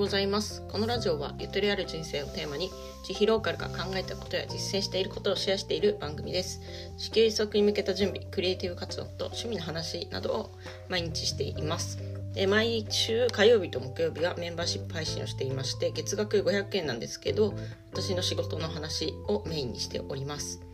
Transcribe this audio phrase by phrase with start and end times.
[0.00, 0.62] ございます。
[0.66, 2.70] このラジオはゆとりある人生をテーマに
[3.06, 6.62] 自費ローカルが考えたことや実践していることをシェアしている番組です。
[6.96, 10.50] 地球一足に向けた準備クリエイティブ活動と趣味の話などを
[10.88, 11.98] 毎日しています。
[12.32, 17.52] で毎週火曜日と木曜日はメンバーシップ配信をしていまして月額500円なんですけど
[17.92, 20.69] 私の仕事の話をメインにしております。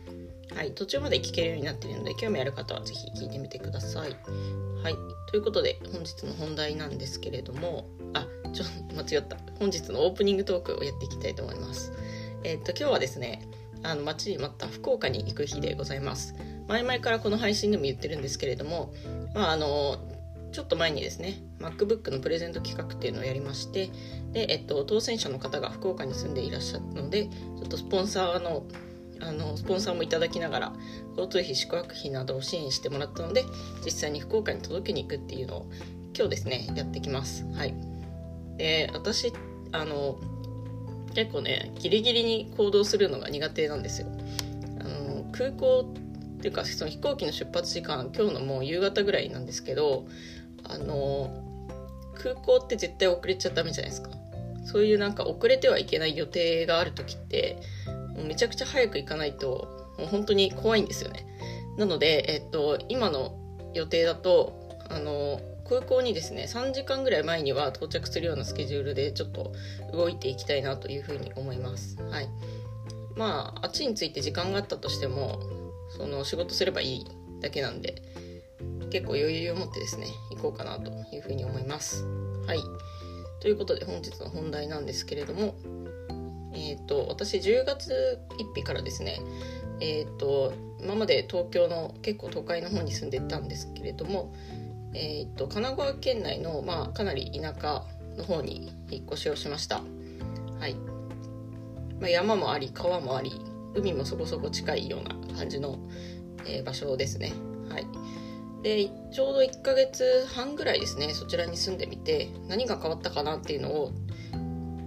[0.55, 4.15] はい、途中まで聞けるようになっているので興味ある方は是非聞いてみてください。
[4.83, 4.95] はい、
[5.29, 11.91] ということで本日の本題なんですけれどもあちょっと間違った本日のオープニングトークをやっていきたいと思います。
[12.43, 13.47] えー、っと今日はですね
[13.83, 16.35] あの待ちに待った福岡に行く日でございます。
[16.67, 18.93] 前々からこの配信でも言ってるんですけれども、
[19.33, 19.97] まああの
[20.51, 23.89] ちょっと前にですね MacBook のプレゼント企画っていうのをやりまして
[24.31, 28.63] で、えっと、当選者の方が福岡に住んでいらっしゃったのでちょっとスポンサーの
[29.21, 30.73] あのスポンサーもいただきながら
[31.11, 33.45] 交通費宿泊費などを支援してもらったので
[33.85, 35.71] 実際に福岡に届けに行くっていうのを
[36.15, 37.45] 今日ですねやってきます。
[37.53, 37.73] はい。
[38.57, 39.33] で私
[39.71, 40.17] あの
[41.13, 44.07] 結構ねギリギリに行動するのが苦手なんですよ。
[44.79, 45.93] あの空港
[46.37, 50.05] っていうかその飛行機の出発時間今日のもう夕方ぐらいなんですけど
[50.63, 51.43] あの
[52.15, 54.09] 空港って絶対遅れちゃダメじゃないですか。
[54.65, 57.57] そういうなんか遅れてはいけない予定がある時って
[58.17, 61.25] もうめちゃくちゃ早く行かないともう本当に怖いんですよね。
[61.77, 63.37] なので、えっと、今の
[63.73, 69.53] 予定だとあの空港にですね3時間ぐらい前には到着するようなスケジュールでちょっと
[69.93, 72.01] 動いていきたいなというふうに思います。
[72.01, 72.29] はい。
[73.15, 75.39] まああっちについて時間があったとしても
[75.89, 77.05] その仕事すればいい
[77.41, 78.01] だけなんで
[78.89, 82.03] 結構余裕を持ってですね行こうかなというふうに思います。
[82.45, 82.59] はい。
[83.39, 85.55] ということで本日の本題なんですけれども
[86.57, 89.19] え、ー、と私10月1日からですね
[89.79, 94.33] え、ー、と今まで東京の結構都会の方に住んでたんですけれども、
[94.93, 97.83] え、ー、と神奈川県内の、まあ、かなり田舎
[98.17, 99.81] の方に引っ越しをしました。
[100.59, 100.73] はい、
[101.99, 103.31] まあ、山もあり川もあり
[103.75, 105.77] 海もそこそこ近いような感じの、
[106.47, 107.33] え場所ですね。
[107.69, 107.85] はい。
[108.63, 113.91] でちょうど1ヶ月半ぐらいですねそちらに住んでみて何が変わったかなっていうのを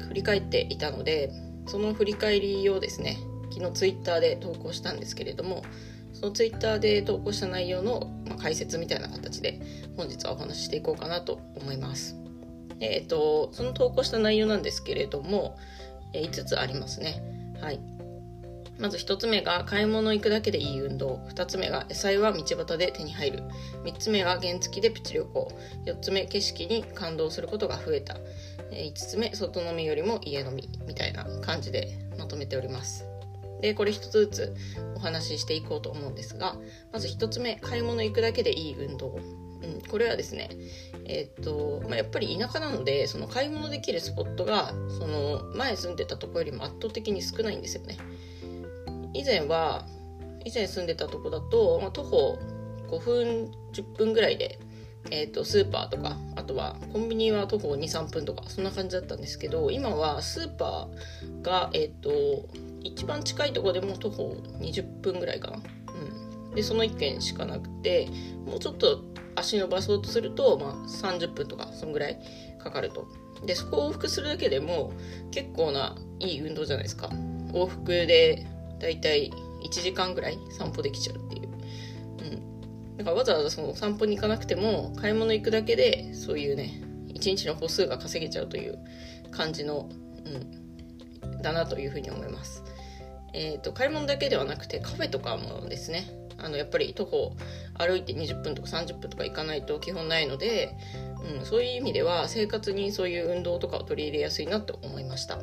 [0.09, 1.31] 振り返っていたので
[1.71, 3.17] その振り返りをですね
[3.53, 5.63] 昨日ツイッターで投稿したんですけれども
[6.13, 9.61] そのツイッターで投稿した内容の、ま解説みたいな形で
[9.97, 12.17] 本日はお話ししていこうかなと思います。
[12.81, 15.57] えっ、ー、とその投稿した内容なんですけれども、
[16.13, 17.23] え5つありますね。
[17.61, 17.81] はい。
[18.81, 23.43] まず1つ目が買い物行くだけでいい運動2つ目が野菜は道端で手に入る
[23.85, 25.53] 3つ目が原付でプチ旅行
[25.85, 28.17] 4つ目景色に感動することが増えた
[28.73, 33.07] 5つ目外飲みよりも家飲みみたいな感じでまとめております。
[33.61, 34.57] でこれ1つずつ
[34.97, 36.57] お話ししていこうと思うんですが
[36.93, 39.19] まず1つ目買い物行くだけでいい運動、
[39.63, 40.49] うん、これはですね
[41.05, 47.99] えー、っと、まあ、やっぱり田舎なのでその買い物できるスポットがその前住んでたとこよりも圧倒的に少ないんですよね。
[49.13, 49.87] 以前は
[50.45, 52.39] 以前住んでたとこだと、まあ、徒歩
[52.89, 54.59] 5分10分ぐらいで
[55.11, 56.17] えーと、スーパーとか
[56.51, 62.49] とはコンビニは徒歩23分とかそんな感じだったんですけど今はスーパーが、えーと、
[62.83, 65.59] 一番近いとこでも徒歩20分ぐらいかな、
[66.49, 68.09] うん、でその1軒しかなくて
[68.47, 69.05] もうちょっと
[69.37, 72.19] 足伸ばそうとすると、まあ、30分とかそんぐらい
[72.59, 73.07] かかると。
[73.47, 74.93] でそこを往復するだけでも
[75.31, 77.09] 結構ないい運動じゃないですか。
[77.53, 78.47] 往復で
[78.79, 79.33] だいたい
[79.65, 81.40] 1時間ぐらい散歩できちゃうっていう。
[83.01, 88.79] だかわざわざその散歩に行かなくても買い物行くだけでそういうね一日の歩数が稼げちゃうという
[89.31, 89.89] 感じの、
[91.25, 92.63] うん、だなというふうに思います。
[93.33, 97.37] えーと、買い物だけではなくてカフェとかもですねあのやっぱり徒歩
[97.79, 100.77] 歩いて20分とか30分とか行かないと基本ないので、
[101.39, 105.39] うん、そういう意味では生活にそういう運動とかを取り入れやすいなと思いました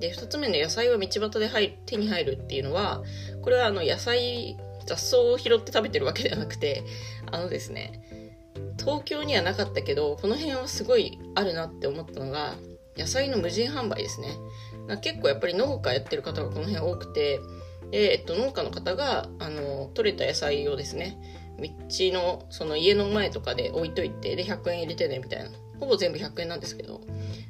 [0.00, 3.02] で2つ目の野菜は道端で入手に入るっていうのは
[3.42, 6.82] これはあの野菜雑草を拾って食べてるわけではなくて
[7.30, 8.02] あのですね
[8.78, 12.54] 東京にはなかったけどこの辺はすごいあるなって思ったのが
[12.96, 14.36] 野菜の無人販売ですね。
[15.02, 17.40] 結構やっぱり農家やってる方がこの辺多くて
[17.90, 21.16] で、えっと、農家の方があの取れた野菜をですね
[21.58, 21.68] 道
[22.12, 25.50] のその家の前とかで置いといてで100円入れてねみたいな。
[25.80, 27.00] ほぼ全部100円なんですけど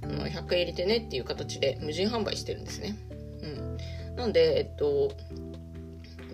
[0.01, 2.97] 100円入れてねっていう形で無人販売してるんですね。
[3.43, 3.47] う
[4.15, 4.17] ん。
[4.17, 5.13] なんでえっと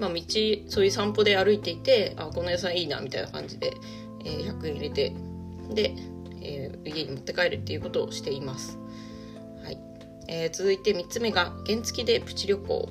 [0.00, 0.22] まあ、道
[0.68, 3.74] そういう散歩で歩いていてあこの野菜いいなみたいな感じで、
[4.24, 5.12] えー、100円入れて
[5.72, 5.94] で、
[6.40, 8.78] えー、家に持って帰るっていうことをしています、
[9.62, 9.78] はい。
[10.26, 12.88] えー、続いて3つ目が原付でプチ旅行、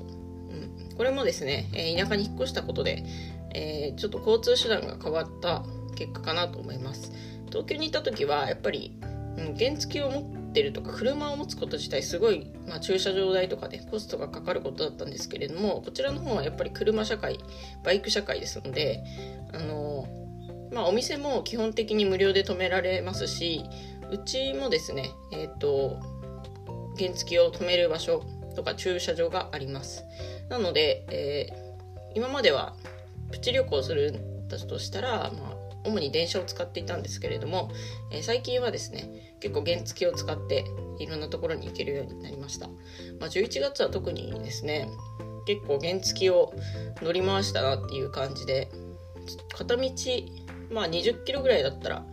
[0.50, 3.04] うん、これもですね、え田舎に引っ越したことで、
[3.52, 5.64] えちょっと交通手段が変わった
[5.96, 7.12] 結果かなと思います。
[7.48, 8.96] 東京にいた時はやっぱり、
[9.36, 17.38] うん、原付を持っってるとか車を持つこと自体すごい、まあ、駐車場代とかで、ね、コストがかかることだったんですけれどもこちらの方はやっぱり車社会
[17.84, 19.02] バイク社会ですので
[19.54, 20.06] あの、
[20.72, 23.64] まあ、お店も基本的に無料で止められますし
[24.10, 26.00] うちもですねえっ、ー、と
[26.98, 28.24] 原付を止める場所
[28.56, 30.04] とか駐車場があります。
[30.48, 32.74] なので、えー、今までは
[33.30, 37.70] プチ旅行するんだとしたら、まあ、主に電車を使っていたんですけれども、
[38.10, 40.64] えー、最近はですね結構原付を使って
[40.98, 42.74] いろんなところに行けるようになりました、ま
[43.22, 44.88] あ、11月は特にですね
[45.46, 46.52] 結構原付を
[47.02, 48.70] 乗り回したなっていう感じで
[49.56, 49.82] 片道
[50.70, 52.06] まあ20キロぐらいだったら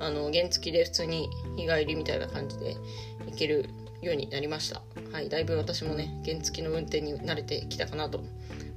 [0.00, 2.76] あの原付で普通に日帰りみたいな感じで
[3.26, 3.68] 行ける
[4.02, 4.82] ようになりました。
[5.12, 8.24] はいだいぶ私もね原付の運転に慣れてきたかなと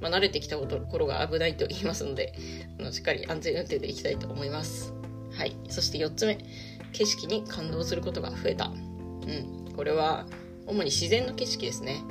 [0.00, 2.34] まあ、慣れてきたところが危ないと言いますので
[2.78, 4.92] あのしっかり安全運転でいきたいと思います。
[5.32, 5.56] はい。
[5.68, 6.38] そして4つ目。
[6.92, 8.66] 景色に感動することが増えた。
[8.66, 9.72] うん。
[9.74, 10.26] これは
[10.66, 12.02] 主に自然の景色ですね。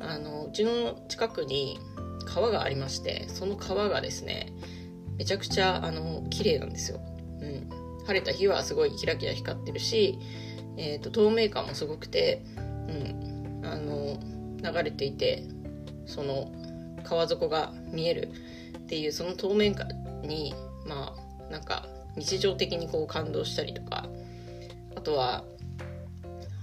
[0.00, 1.78] あのうちの近くに
[2.24, 4.52] 川がありましてその川がですね
[5.16, 7.00] めちゃくちゃあの綺麗なんですよ、
[7.40, 7.68] うん、
[8.06, 10.18] 晴れた日はすごいキラキラ光ってるし、
[10.76, 14.18] えーと、透明感もすごくて、うん、あの
[14.62, 15.44] 流れていて
[16.06, 16.50] その
[17.04, 18.30] 川底が見える
[18.78, 19.88] っていうその透明感
[20.22, 20.54] に
[20.86, 21.14] ま
[21.48, 21.86] あなんか
[22.16, 24.06] 日常的にこう感動したりとか
[24.96, 25.44] あとは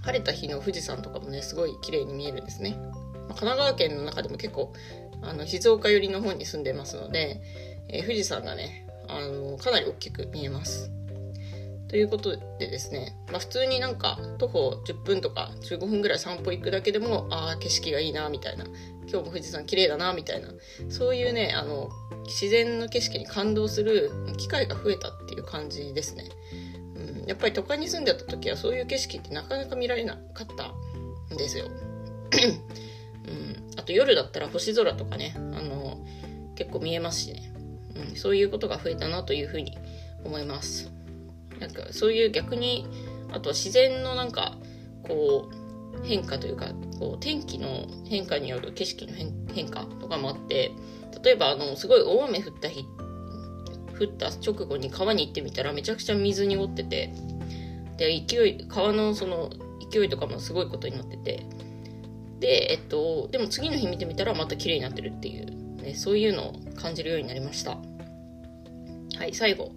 [0.03, 4.73] 晴れた日の富士山とかもねすごい綺麗に見えるんですね、まあ、神奈川県の中でも結構
[5.21, 7.41] あの静岡寄りの方に住んでますので、
[7.89, 10.91] えー、富士山がねあのかなり大きく見えます。
[11.87, 18.65] ということでですね、まあ、普通になんか徒歩10分とか15分ぐらい散歩行くだけでもああ景色がいいなみたいな
[19.09, 20.49] 今日も富士山綺麗だなみたいな
[20.89, 21.89] そういうねあの
[22.25, 26.25] 自然の景色に感動する機会が増えたっていう感じですね、
[27.23, 30.73] うん、やっぱり都会に住んでた時はそういう景色ってなかなか見られなかった
[31.33, 36.05] んですよ、うん、あと夜だったら星空とかねあの
[36.55, 37.53] 結構見えますしね、
[38.09, 39.77] うん、そういうことが増えたなというふうに
[40.25, 40.91] 思います。
[41.59, 42.87] なんかそういう逆に
[43.31, 44.57] あとは自然のなんか
[45.03, 46.67] こう変化というか
[46.99, 49.13] こう天気の変化による景色の
[49.53, 50.71] 変化とかもあって
[51.23, 52.85] 例えばあのすごい大雨降った日
[53.99, 57.13] 降った直後に川に行ってみたらめちゃくちゃ水に濁ってて
[57.97, 59.49] で勢い川のその
[59.91, 61.45] 勢いとかもすごいことになってて
[62.39, 67.77] でえっとでも次の日見てみたらまた綺麗になってるっていう、ね、そういうのを感じるようになりました。
[69.17, 69.71] はい最後。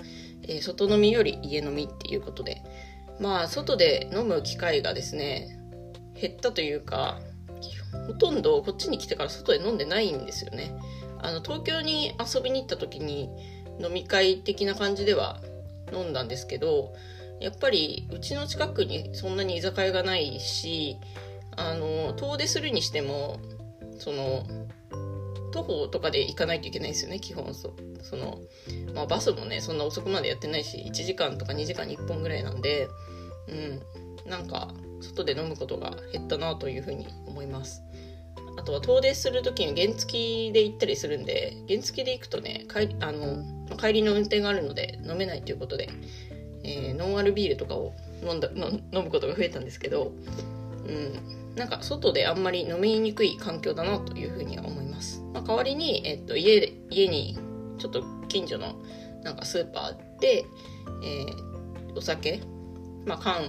[0.44, 2.62] えー、外飲みより家飲みっていうことで。
[3.20, 5.60] まあ外で飲む機会がですね
[6.20, 7.20] 減ったというか
[8.06, 10.75] ほとんどこっちに来てから外で飲んでないんですよね。
[11.22, 13.28] あの東京に遊びに行った時に
[13.78, 15.40] 飲み会的な感じでは
[15.92, 16.94] 飲んだんですけど
[17.40, 20.96] やっぱりうちの近くにそんなに居酒屋がないし
[21.56, 23.38] あの遠出するにしても
[23.98, 24.46] その
[25.52, 28.38] 徒歩とかで行かないといけないですよね基本そその、
[28.94, 32.88] まあ、バスもねそんな遅くまでやってないし1時間とか2時間に1本ぐらいなんで
[33.49, 33.82] うん。
[34.31, 34.69] なんか
[35.00, 37.82] 外で飲むことが減ったなというふうに思います。
[38.58, 43.43] あとは遠出する時に原付で行ったりするんで原付で行くとね帰あの
[43.76, 45.88] 帰りの運転があるので飲めないということで、
[46.64, 50.12] えー、ノンアルビールとかを飲んだ飲むことが増えたんですけど
[50.87, 51.39] うん。
[51.57, 57.38] なんか外であんまり飲みにくい環境だなというふうには思います、まあ、代わりに、えっと、家家に
[57.78, 58.80] ちょっと近所の
[59.23, 60.45] なんかスーパーで、
[61.02, 62.40] えー、お酒、
[63.04, 63.42] まあ、缶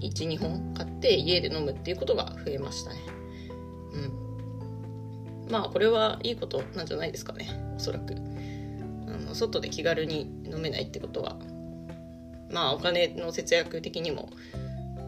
[0.00, 3.00] 12本買って家で飲むっていうことが増えましたね。
[3.92, 5.48] うん。
[5.50, 7.48] まあこれはいいことなんじゃないですかね。
[7.76, 8.14] おそらく。
[8.14, 11.36] あの外で気軽に飲めないってことは。
[12.50, 14.28] まあお金の節約的にも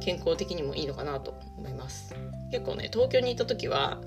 [0.00, 2.14] 健康的にもいいのかなと思います。
[2.54, 4.00] 結構ね東京にいた時は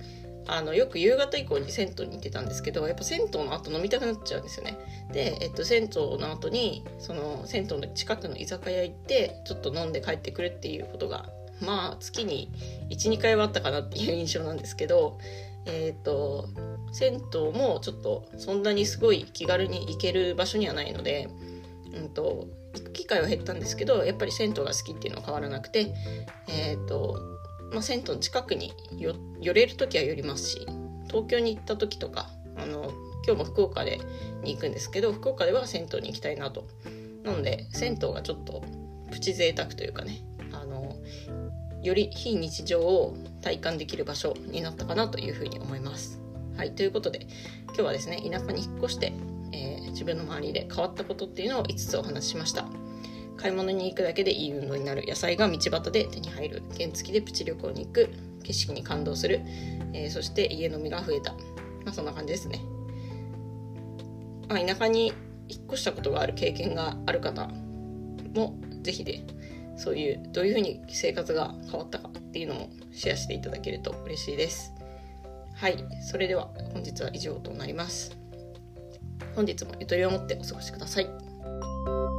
[0.47, 4.77] あのよく夕方以降に銭湯に行ってたんですけどやっぱ銭湯の後飲みたくなっちゃうんですよね。
[5.11, 11.29] で、えっと、銭湯の後にその銭湯の近くの居酒屋行ってちょっと飲んで帰ってくるっていうことが
[11.61, 12.49] まあ月に
[12.89, 15.17] 12回はあったかなっていう印象なんですけど
[15.65, 16.47] えっ、と
[16.93, 21.27] 銭湯もちょっとそんなにすごい気軽に行ける場所にはないので、
[21.93, 25.93] うんと、行く機会は減ったんですけどやっぱり銭湯が好きっていうのは変わらなくて
[26.47, 27.37] えっ、ー、と
[27.71, 30.67] まあ、銭湯の近くに寄れる時は寄りますし
[31.07, 32.91] 東京に行った時とかあの
[33.25, 33.99] 今日も福岡で
[34.43, 36.67] に行くんですけど福岡では銭湯に行きたいなと
[37.23, 38.63] なので銭湯がちょっと
[39.11, 40.21] プチ贅沢というかね
[40.51, 40.95] あの
[41.83, 46.19] より非日常を体感できる場所になったかなというふうに思います。
[46.57, 47.27] はい、ということで
[47.67, 49.13] 今日はですね田舎に引っ越して、
[49.53, 52.65] えー、自分の周りで変わったことっていうのを5つお話ししました。
[53.37, 55.03] 買い物に行くだけでいい運動になる。
[55.07, 56.63] 野菜が道端で手に入る。
[56.77, 58.09] 原付でプチ旅行に行く。
[58.47, 59.41] 景色に感動する、
[59.93, 61.39] えー、そして家飲みが増えた、ま
[61.91, 62.61] あ、そんな感じですね、
[64.47, 65.13] まあ、田舎に
[65.49, 67.47] 引っ越したことがある経験がある方
[68.33, 69.23] も是非で
[69.75, 74.73] そういうどういうふうに生活が変わったかっていうのもシェアしていただけると嬉しいです。
[75.53, 75.77] はい。
[76.01, 78.17] それでは本日は以上となります。
[79.35, 82.16] 本日もゆとりを持ってお過ごしください。